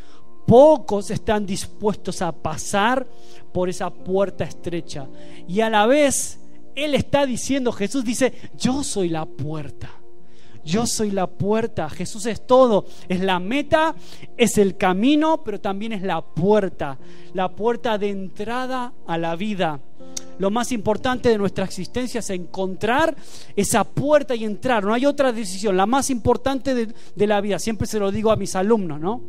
[0.47, 3.05] Pocos están dispuestos a pasar
[3.53, 5.07] por esa puerta estrecha.
[5.47, 6.39] Y a la vez,
[6.73, 9.91] Él está diciendo, Jesús dice, yo soy la puerta.
[10.65, 13.95] Yo soy la puerta, Jesús es todo, es la meta,
[14.35, 16.97] es el camino, pero también es la puerta,
[17.33, 19.79] la puerta de entrada a la vida.
[20.39, 23.15] Lo más importante de nuestra existencia es encontrar
[23.55, 24.83] esa puerta y entrar.
[24.83, 25.77] No hay otra decisión.
[25.77, 29.21] La más importante de, la vida, siempre se lo digo a mis alumnos, ¿no?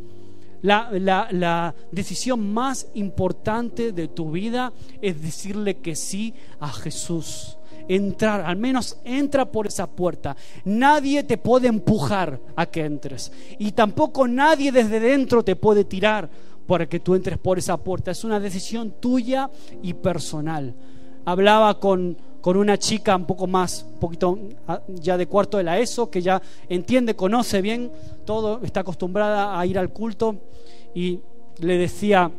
[0.61, 7.55] La, la, decisión más importante de tu vida es decirle que sí a Jesús
[7.87, 10.35] entrar, al menos entra por esa puerta.
[10.65, 13.31] Nadie te puede empujar a que entres.
[13.57, 16.29] Y tampoco nadie desde dentro te puede tirar
[16.67, 18.11] para que tú entres por esa puerta.
[18.11, 19.49] Es una decisión tuya
[19.81, 20.75] y personal.
[21.29, 25.63] Hablaba con, con una chica un poco más, un poquito ah, ya de cuarto de
[25.63, 27.91] la ESO, que ya entiende, conoce bien
[28.25, 30.37] todo, está acostumbrada a ir al culto
[30.95, 31.19] y
[31.59, 32.31] le decía,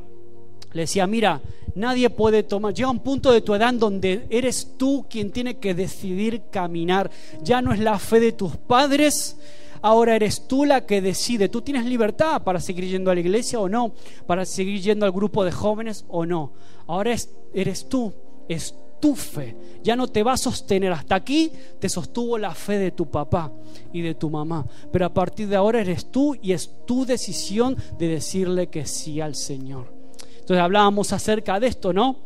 [0.72, 1.40] le decía, mira,
[1.76, 5.72] nadie puede tomar, llega un punto de tu edad donde eres tú quien tiene que
[5.72, 7.12] decidir caminar.
[7.44, 9.37] Ya no es la fe de tus padres,
[9.83, 11.48] ahora eres tú la que decide.
[11.48, 13.92] Tú tienes libertad para seguir yendo a la iglesia o no,
[14.26, 16.55] para seguir yendo al grupo de jóvenes o no.
[16.88, 17.14] Ahora
[17.55, 18.12] eres tú,
[18.48, 19.56] es tu fe.
[19.82, 20.92] Ya no te va a sostener.
[20.92, 23.52] Hasta aquí te sostuvo la fe de tu papá
[23.92, 24.66] y de tu mamá.
[24.92, 29.20] Pero a partir de ahora eres tú y es tu decisión de decirle que sí
[29.20, 29.92] al Señor.
[30.40, 32.16] Entonces hablábamos acerca de esto, ¿no?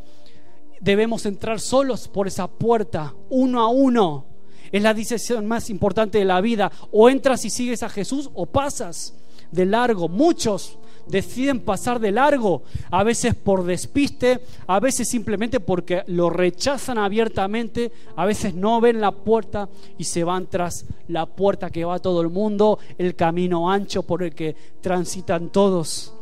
[0.81, 4.27] Debemos entrar solos por esa puerta, uno a uno.
[4.73, 6.71] Es la decisión más importante de la vida.
[6.91, 9.15] O entras y sigues a Jesús o pasas
[9.51, 10.09] de largo.
[10.09, 16.99] Muchos deciden pasar de largo, a veces por despiste, a veces simplemente porque lo rechazan
[16.99, 21.99] abiertamente, a veces no ven la puerta y se van tras la puerta que va
[21.99, 26.15] todo el mundo, el camino ancho por el que transitan todos.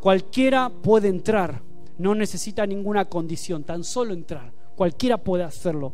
[0.00, 1.62] Cualquiera puede entrar,
[1.98, 4.52] no necesita ninguna condición, tan solo entrar.
[4.76, 5.92] Cualquiera puede hacerlo,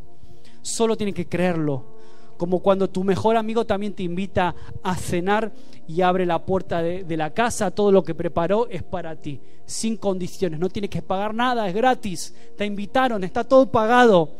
[0.60, 1.93] solo tiene que creerlo.
[2.36, 5.52] Como cuando tu mejor amigo también te invita a cenar
[5.86, 9.96] y abre la puerta de, la casa, todo lo que preparó es para ti, sin
[9.96, 14.30] condiciones, no tienes que pagar nada, es gratis, te invitaron, está todo pagado.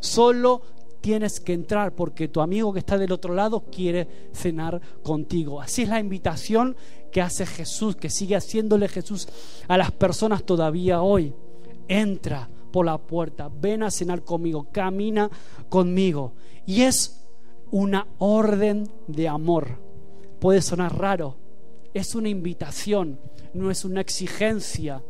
[0.00, 0.62] Solo
[1.00, 5.60] tienes que entrar porque tu amigo que está del otro lado quiere cenar contigo.
[5.60, 6.76] Así es la invitación
[7.12, 9.28] que hace Jesús, que sigue haciéndole Jesús
[9.68, 11.34] a las personas todavía hoy.
[11.86, 15.30] Entra por la puerta, ven a cenar conmigo, camina
[15.68, 16.32] conmigo.
[16.66, 17.23] Y es
[17.74, 19.80] una orden de amor.
[20.38, 21.36] Puede sonar raro,
[21.92, 23.18] es una invitación,
[23.52, 25.02] no es una exigencia.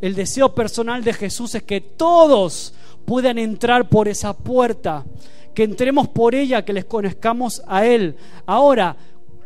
[0.00, 2.72] El deseo personal de Jesús es que todos
[3.04, 5.04] puedan entrar por esa puerta,
[5.54, 8.16] que entremos por ella, que les conozcamos a Él.
[8.46, 8.96] Ahora,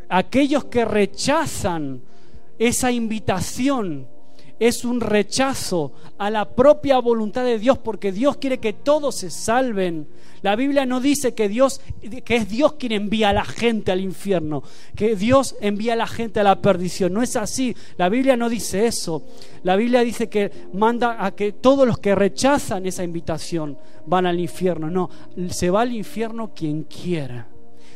[0.08, 2.00] aquellos que rechazan
[2.60, 4.06] esa invitación,
[4.62, 9.28] es un rechazo a la propia voluntad de Dios porque Dios quiere que todos se
[9.28, 10.06] salven.
[10.42, 11.80] La Biblia no dice que Dios
[12.24, 14.62] que es Dios quien envía a la gente al infierno,
[14.94, 17.12] que Dios envía a la gente a la perdición.
[17.12, 17.76] No es así.
[17.96, 19.24] La Biblia no dice eso.
[19.64, 24.38] La Biblia dice que manda a que todos los que rechazan esa invitación van al
[24.38, 24.90] infierno.
[24.90, 25.10] No,
[25.50, 27.51] se va al infierno quien quiera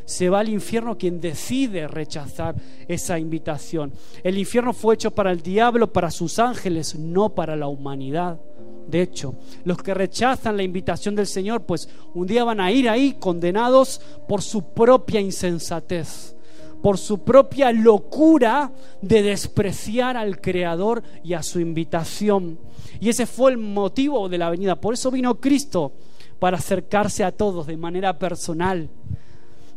[0.07, 2.55] se va al infierno quien decide rechazar
[2.89, 3.93] esa invitación.
[4.23, 8.41] El infierno fue hecho para el diablo, para sus ángeles, no para la humanidad.
[8.89, 12.89] De hecho, los que rechazan la invitación del Señor, pues un día van a ir
[12.89, 16.37] ahí condenados por su propia insensatez,
[16.81, 22.61] por su propia locura de despreciar al Creador y a su invitación.
[23.01, 24.81] Y ese fue el motivo de la venida.
[24.81, 25.93] Por eso vino Cristo,
[26.39, 28.89] para acercarse a todos de manera personal,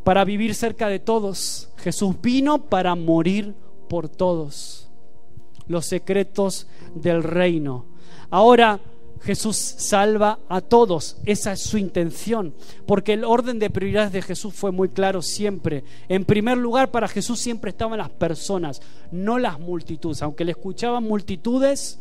[0.03, 1.69] para vivir cerca de todos.
[1.77, 3.55] Jesús vino para morir
[3.87, 4.89] por todos.
[5.67, 7.85] Los secretos del reino.
[8.29, 8.79] Ahora
[9.21, 11.17] Jesús salva a todos.
[11.25, 12.53] Esa es su intención.
[12.85, 15.83] Porque el orden de prioridades de Jesús fue muy claro siempre.
[16.07, 18.81] En primer lugar, para Jesús siempre estaban las personas,
[19.11, 20.21] no las multitudes.
[20.21, 21.99] Aunque le escuchaban multitudes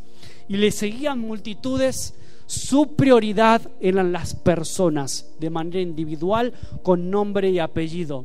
[0.48, 2.14] y le seguían multitudes,
[2.48, 8.24] su prioridad eran las personas, de manera individual, con nombre y apellido.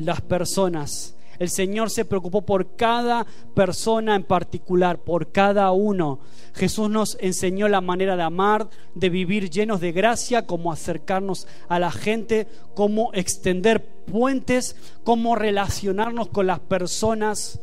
[0.00, 1.14] Las personas.
[1.38, 6.18] El Señor se preocupó por cada persona en particular, por cada uno.
[6.52, 11.78] Jesús nos enseñó la manera de amar, de vivir llenos de gracia, cómo acercarnos a
[11.78, 17.60] la gente, cómo extender puentes, cómo relacionarnos con las personas,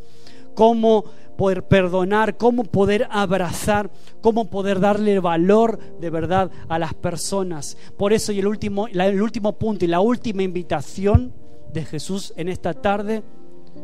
[0.55, 1.05] cómo
[1.37, 7.77] poder perdonar, cómo poder abrazar, cómo poder darle valor de verdad a las personas.
[7.97, 11.33] Por eso y el último, el último punto y la última invitación
[11.71, 13.23] de Jesús en esta tarde,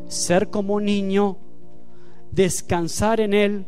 [0.07, 1.37] ser como niño,
[2.31, 3.65] descansar en Él,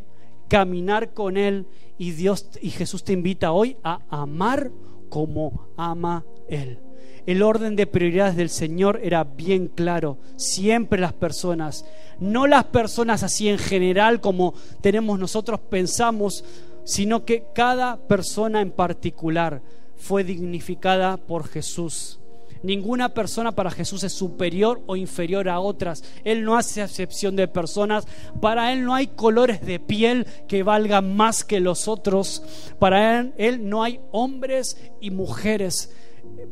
[0.47, 4.71] caminar con Él y Dios y Jesús te invita hoy a amar
[5.09, 6.79] como ama Él.
[7.25, 10.17] El orden de prioridades del Señor era bien claro.
[10.37, 11.85] Siempre las personas,
[12.19, 16.43] no las personas así en general como tenemos nosotros pensamos,
[16.83, 19.61] sino que cada persona en particular
[19.97, 22.19] fue dignificada por Jesús.
[22.63, 26.03] Ninguna persona para Jesús es superior o inferior a otras.
[26.23, 28.07] Él no hace excepción de personas.
[28.39, 32.43] Para Él no hay colores de piel que valgan más que los otros.
[32.77, 35.91] Para Él, él no hay hombres y mujeres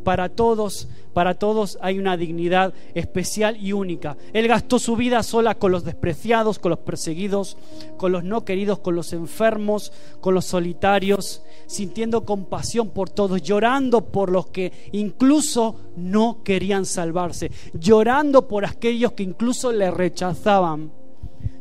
[0.03, 4.17] para todos, para todos hay una dignidad especial y única.
[4.33, 7.57] Él gastó su vida sola con los despreciados, con los perseguidos,
[7.97, 14.11] con los no queridos, con los enfermos, con los solitarios, sintiendo compasión por todos, llorando
[14.11, 20.91] por los que incluso no querían salvarse, llorando por aquellos que incluso le rechazaban,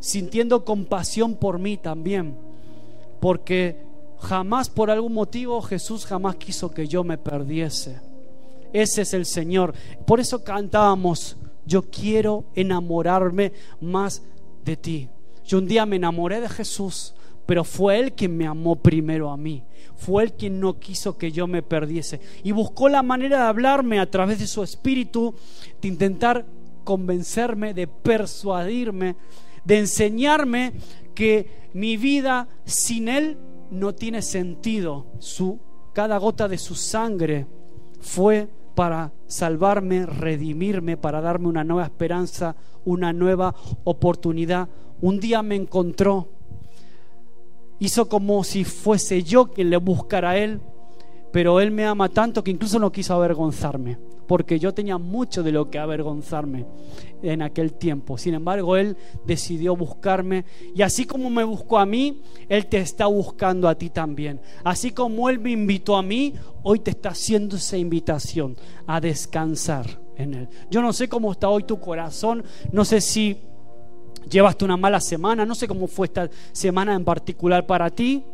[0.00, 2.38] sintiendo compasión por mí también,
[3.20, 3.84] porque
[4.20, 8.08] jamás por algún motivo Jesús jamás quiso que yo me perdiese.
[8.72, 9.74] Ese es el Señor.
[10.07, 14.22] Por eso cantábamos, yo quiero enamorarme más
[14.64, 15.09] de ti.
[15.44, 17.14] Yo un día me enamoré de Jesús,
[17.46, 19.64] pero fue Él quien me amó primero a mí.
[19.96, 22.20] Fue Él quien no quiso que yo me perdiese.
[22.44, 25.35] Y buscó la manera de hablarme a través de su espíritu,
[25.81, 26.44] de intentar
[26.85, 29.16] convencerme, de persuadirme,
[29.64, 30.74] de enseñarme
[31.14, 33.38] que mi vida sin Él
[33.70, 35.07] no tiene sentido.
[35.18, 35.59] Su,
[35.92, 37.46] cada gota de su sangre
[38.00, 44.68] fue para salvarme, redimirme, para darme una nueva esperanza, una nueva oportunidad.
[45.00, 46.28] Un día me encontró,
[47.78, 50.61] hizo como si fuese yo quien le buscara a Él,
[51.32, 55.50] pero Él me ama tanto que incluso no quiso avergonzarme porque yo tenía mucho de
[55.50, 56.66] lo que avergonzarme
[57.22, 58.18] en aquel tiempo.
[58.18, 63.06] Sin embargo, Él decidió buscarme y así como me buscó a mí, Él te está
[63.06, 64.40] buscando a ti también.
[64.62, 69.86] Así como Él me invitó a mí, hoy te está haciendo esa invitación a descansar
[70.16, 70.48] en Él.
[70.70, 73.38] Yo no sé cómo está hoy tu corazón, no sé si
[74.30, 78.24] llevaste una mala semana, no sé cómo fue esta semana en particular para ti.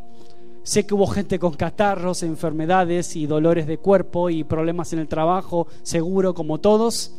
[0.64, 5.08] Sé que hubo gente con catarros, enfermedades y dolores de cuerpo y problemas en el
[5.08, 7.14] trabajo, seguro como todos,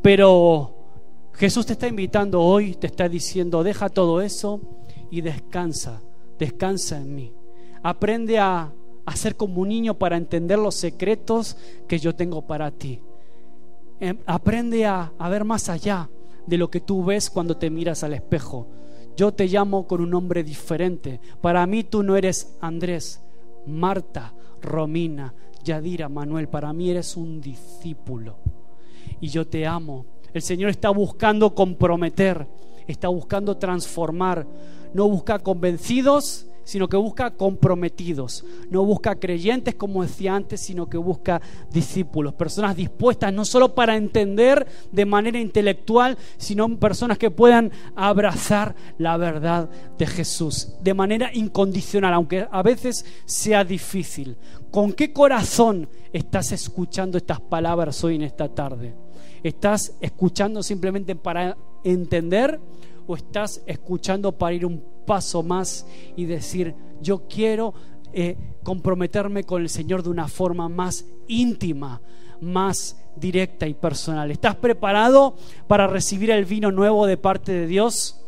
[0.00, 0.74] pero
[1.34, 4.62] Jesús te está invitando hoy, te está diciendo, deja todo eso
[5.10, 6.00] y descansa,
[6.38, 7.34] descansa en mí.
[7.82, 8.72] Aprende a,
[9.04, 13.02] a ser como un niño para entender los secretos que yo tengo para ti.
[14.00, 16.08] Em, aprende a, a ver más allá
[16.46, 18.66] de lo que tú ves cuando te miras al espejo.
[19.20, 21.20] Yo te llamo con un nombre diferente.
[21.42, 23.20] Para mí tú no eres Andrés,
[23.66, 26.48] Marta, Romina, Yadira, Manuel.
[26.48, 28.38] Para mí eres un discípulo.
[29.20, 30.06] Y yo te amo.
[30.32, 32.48] El Señor está buscando comprometer,
[32.86, 34.46] está buscando transformar.
[34.94, 38.44] No busca convencidos, sino que busca comprometidos.
[38.70, 43.96] No busca creyentes, como decía antes, sino que busca discípulos, personas dispuestas no solo para
[43.96, 51.32] entender de manera intelectual, sino personas que puedan abrazar la verdad de Jesús de manera
[51.34, 54.36] incondicional, aunque a veces sea difícil.
[54.70, 58.94] ¿Con qué corazón estás escuchando estas palabras hoy en esta tarde?
[59.42, 62.60] ¿Estás escuchando simplemente para entender
[63.08, 65.86] o estás escuchando para ir un paso más
[66.16, 67.74] y decir, yo quiero
[68.12, 72.00] eh, comprometerme con el Señor de una forma más íntima,
[72.40, 74.30] más directa y personal.
[74.30, 75.34] ¿Estás preparado
[75.66, 78.20] para recibir el vino nuevo de parte de Dios?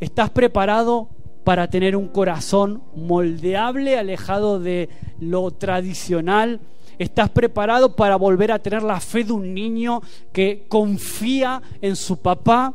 [0.00, 1.08] ¿Estás preparado
[1.44, 4.88] para tener un corazón moldeable, alejado de
[5.20, 6.60] lo tradicional?
[6.98, 12.18] ¿Estás preparado para volver a tener la fe de un niño que confía en su
[12.18, 12.74] papá?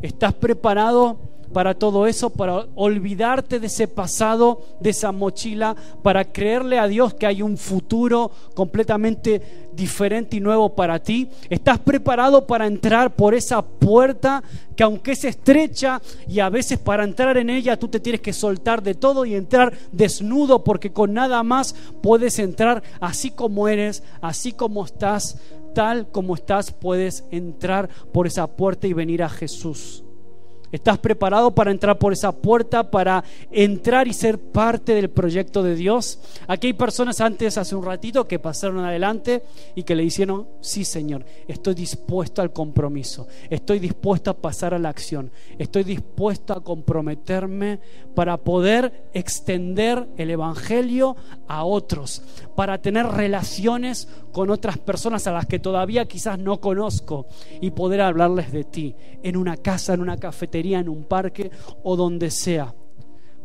[0.00, 1.18] ¿Estás preparado
[1.52, 7.14] para todo eso, para olvidarte de ese pasado, de esa mochila, para creerle a Dios
[7.14, 11.28] que hay un futuro completamente diferente y nuevo para ti?
[11.48, 14.42] ¿Estás preparado para entrar por esa puerta
[14.76, 18.32] que aunque es estrecha y a veces para entrar en ella tú te tienes que
[18.32, 24.02] soltar de todo y entrar desnudo porque con nada más puedes entrar así como eres,
[24.20, 25.38] así como estás,
[25.74, 30.04] tal como estás, puedes entrar por esa puerta y venir a Jesús.
[30.70, 35.74] ¿Estás preparado para entrar por esa puerta, para entrar y ser parte del proyecto de
[35.74, 36.18] Dios?
[36.46, 39.42] Aquí hay personas antes, hace un ratito, que pasaron adelante
[39.74, 44.78] y que le dijeron, sí Señor, estoy dispuesto al compromiso, estoy dispuesto a pasar a
[44.78, 47.80] la acción, estoy dispuesto a comprometerme
[48.14, 51.16] para poder extender el Evangelio
[51.46, 52.22] a otros,
[52.58, 57.28] para tener relaciones con otras personas a las que todavía quizás no conozco
[57.60, 61.52] y poder hablarles de ti en una casa, en una cafetería en un parque
[61.84, 62.74] o donde sea.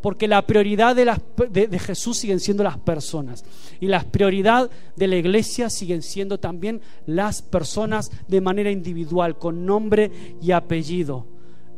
[0.02, 1.16] Porque la prioridad de,
[1.48, 3.44] de, Jesús siguen siendo las personas.
[3.78, 9.64] Y la prioridad de la iglesia siguen siendo también las personas de manera individual, con
[9.64, 10.10] nombre
[10.42, 11.33] y apellido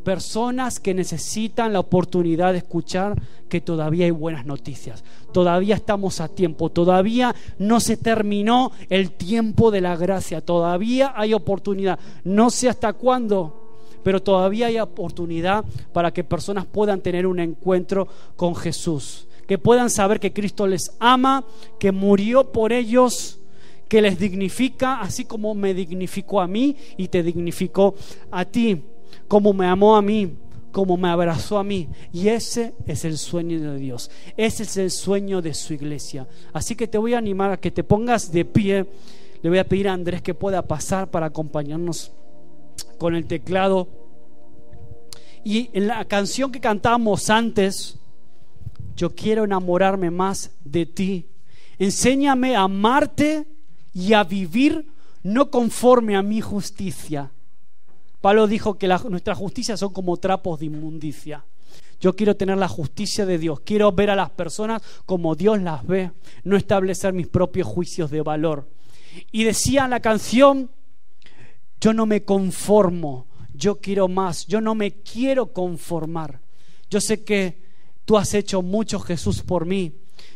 [0.06, 5.02] personas que necesitan la oportunidad de escuchar que todavía hay buenas noticias,
[5.32, 11.34] todavía estamos a tiempo, todavía no se terminó el tiempo de la gracia, todavía hay
[11.34, 17.40] oportunidad, no sé hasta cuándo, pero todavía hay oportunidad para que personas puedan tener un
[17.40, 21.44] encuentro con Jesús, que puedan saber que Cristo les ama,
[21.80, 23.40] que murió por ellos,
[23.88, 27.96] que les dignifica, así como me dignificó a mí y te dignificó
[28.30, 28.84] a ti,
[29.28, 30.36] como me amó a mí,
[30.72, 31.88] como me abrazó a mí.
[32.12, 34.10] Y ese es el sueño de Dios.
[34.36, 36.28] Ese es el sueño de su iglesia.
[36.52, 38.86] Así que te voy a animar a que te pongas de pie.
[39.42, 42.12] Le voy a pedir a Andrés que pueda pasar para acompañarnos
[42.98, 43.88] con el teclado.
[45.44, 47.98] Y en la canción que cantábamos antes,
[48.96, 51.28] yo quiero enamorarme más de ti.
[51.78, 53.46] Enséñame a amarte
[53.94, 54.86] y a vivir
[55.22, 57.30] no conforme a mi justicia.
[58.20, 61.44] Pablo dijo que la, nuestra justicia son como trapos de inmundicia.
[62.00, 65.86] Yo quiero tener la justicia de Dios, quiero ver a las personas como Dios las
[65.86, 66.12] ve,
[66.44, 68.68] no establecer mis propios juicios de valor.
[69.32, 70.70] Y decía la canción,
[71.80, 76.40] yo no me conformo, yo quiero más, yo no me quiero conformar.
[76.90, 77.62] Yo sé que
[78.04, 79.94] tú has hecho mucho, Jesús, por mí.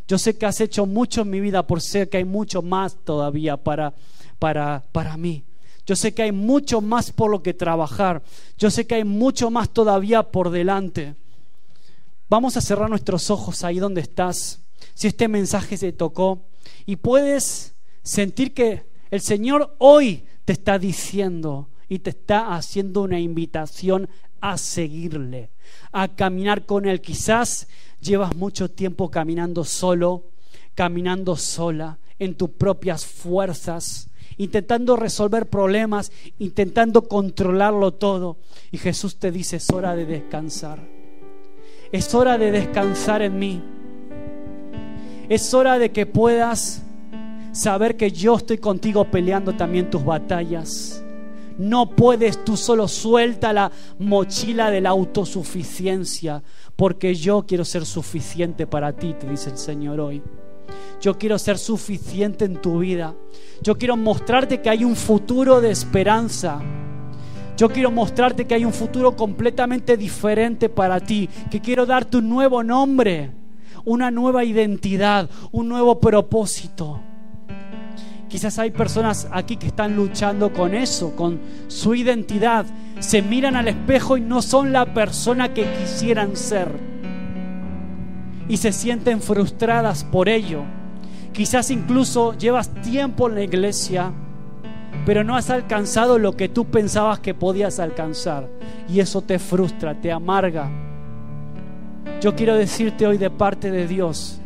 [0.08, 2.96] Yo sé que has hecho mucho en mi vida, por ser que hay mucho más
[3.04, 3.94] todavía para,
[4.38, 5.44] para, para mí.
[5.86, 8.22] Yo sé que hay mucho más por lo que trabajar.
[8.58, 11.14] Yo sé que hay mucho más todavía por delante.
[12.28, 14.60] Vamos a cerrar nuestros ojos ahí donde estás.
[14.94, 16.46] Si este mensaje se tocó
[16.86, 23.18] y puedes sentir que el Señor hoy te está diciendo y te está haciendo una
[23.18, 24.08] invitación
[24.40, 25.50] a seguirle,
[25.92, 27.00] a caminar con Él.
[27.00, 27.66] Quizás
[28.00, 30.30] llevas mucho tiempo caminando solo,
[30.74, 34.09] caminando sola, en tus propias fuerzas,
[34.40, 38.38] intentando resolver problemas, intentando controlarlo todo.
[38.72, 40.78] Y Jesús te dice, es hora de descansar.
[41.92, 43.62] Es hora de descansar en mí.
[45.28, 46.82] Es hora de que puedas
[47.52, 51.04] saber que yo estoy contigo peleando también tus batallas.
[51.58, 56.42] No puedes tú solo suelta la mochila de la autosuficiencia,
[56.76, 60.22] porque yo quiero ser suficiente para ti, te dice el Señor hoy.
[61.00, 63.14] Yo quiero ser suficiente en tu vida.
[63.62, 66.60] Yo quiero mostrarte que hay un futuro de esperanza.
[67.56, 72.28] Yo quiero mostrarte que hay un futuro completamente diferente para ti, que quiero darte un
[72.28, 73.32] nuevo nombre,
[73.84, 77.00] una nueva identidad, un nuevo propósito.
[78.30, 82.64] Quizás hay personas aquí que están luchando con eso, con su identidad.
[83.00, 86.99] Se miran al espejo y no son la persona que quisieran ser.
[88.50, 90.64] Y se sienten frustradas por ello.
[91.32, 94.12] Quizás incluso llevas tiempo en la iglesia,
[95.06, 98.46] pero no has alcanzado lo que tú pensabas que podías alcanzar.
[98.88, 100.68] Y eso te frustra, te amarga.
[102.20, 104.40] Yo quiero decirte hoy de parte de Dios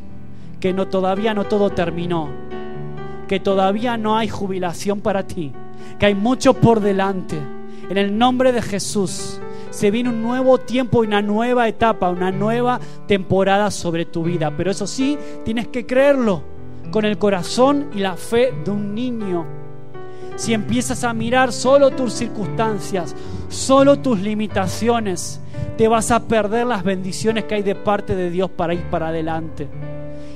[0.61, 2.29] que no todavía no todo terminó
[3.27, 5.53] que todavía no hay jubilación para ti,
[5.99, 7.37] que hay mucho por delante.
[7.89, 9.41] En el nombre de Jesús
[9.75, 14.53] se viene un nuevo tiempo una nueva etapa, una nueva temporada sobre tu vida.
[14.57, 16.43] Pero eso sí, tienes que creerlo
[16.93, 19.45] con el corazón y la fe de un niño.
[20.37, 23.17] Si empiezas a mirar solo tus circunstancias,
[23.49, 25.41] solo tus limitaciones,
[25.77, 29.09] te vas a perder las bendiciones que hay de parte de Dios para ir para
[29.09, 29.69] adelante.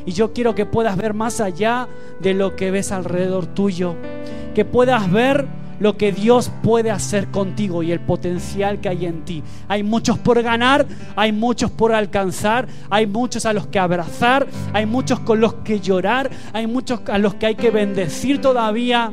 [0.05, 1.87] Y yo quiero que puedas ver más allá
[2.19, 3.95] de lo que ves alrededor tuyo.
[4.55, 5.47] Que puedas ver
[5.81, 9.43] lo que Dios puede hacer contigo y el potencial que hay en ti.
[9.69, 14.87] Hay muchos por ganar, hay muchos por alcanzar, hay muchos a los que abrazar, hay
[14.87, 19.13] muchos con los que llorar, hay muchos a los que hay que bendecir todavía.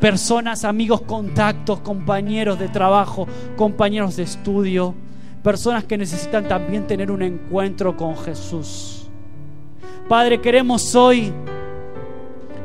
[0.00, 3.26] Personas, amigos, contactos, compañeros de trabajo,
[3.56, 4.94] compañeros de estudio,
[5.42, 9.08] personas que necesitan también tener un encuentro con Jesús.
[10.08, 11.32] Padre, queremos hoy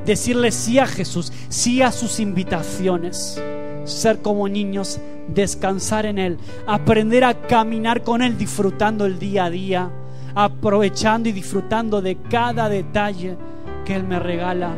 [0.10, 3.39] decirle sí a Jesús, sí a sus invitaciones,
[3.84, 9.49] ser como niños, descansar en Él, aprender a caminar con Él, disfrutando el día a
[9.51, 9.91] día,
[10.34, 13.38] aprovechando y disfrutando de cada detalle
[13.86, 14.72] que Él me regala.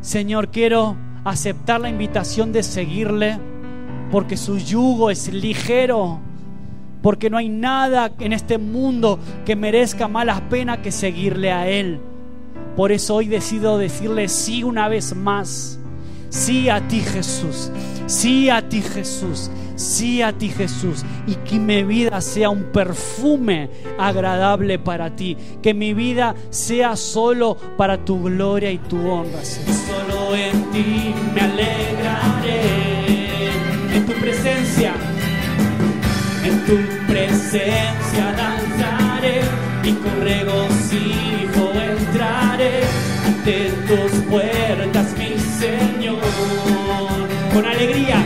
[0.00, 3.38] Señor, quiero aceptar la invitación de seguirle,
[4.10, 6.18] porque su yugo es ligero,
[7.02, 12.00] porque no hay nada en este mundo que merezca más pena que seguirle a Él.
[12.78, 15.80] Por eso hoy decido decirle sí una vez más.
[16.28, 17.72] Sí a ti Jesús.
[18.06, 19.50] Sí a ti Jesús.
[19.74, 21.04] Sí a ti Jesús.
[21.26, 23.68] Y que mi vida sea un perfume
[23.98, 25.36] agradable para ti.
[25.60, 29.44] Que mi vida sea solo para tu gloria y tu honra.
[29.44, 32.60] Solo en ti me alegraré.
[33.92, 34.94] En tu presencia.
[36.44, 36.76] En tu
[37.08, 39.40] presencia danzaré
[39.82, 40.24] y con
[43.48, 46.20] ante tus puertas, mi Señor.
[47.54, 48.22] Con alegría,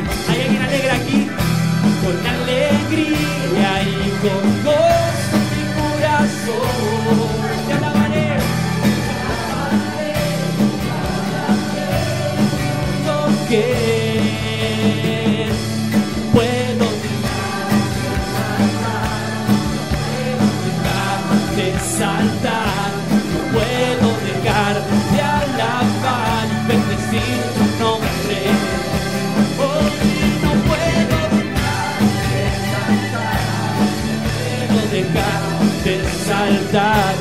[36.72, 37.11] de